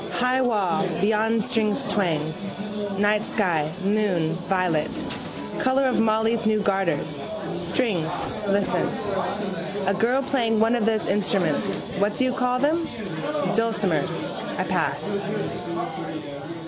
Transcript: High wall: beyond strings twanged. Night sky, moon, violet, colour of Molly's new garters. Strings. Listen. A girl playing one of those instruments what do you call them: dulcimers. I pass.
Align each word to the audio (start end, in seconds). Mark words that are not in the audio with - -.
High 0.13 0.41
wall: 0.41 0.87
beyond 0.99 1.43
strings 1.43 1.85
twanged. 1.85 2.49
Night 2.97 3.23
sky, 3.23 3.71
moon, 3.83 4.33
violet, 4.49 4.89
colour 5.59 5.83
of 5.83 5.99
Molly's 5.99 6.47
new 6.47 6.59
garters. 6.59 7.27
Strings. 7.53 8.11
Listen. 8.47 8.81
A 9.85 9.93
girl 9.93 10.23
playing 10.23 10.59
one 10.59 10.75
of 10.75 10.87
those 10.87 11.05
instruments 11.07 11.77
what 11.99 12.15
do 12.15 12.23
you 12.23 12.33
call 12.33 12.57
them: 12.57 12.89
dulcimers. 13.53 14.25
I 14.57 14.63
pass. 14.63 15.21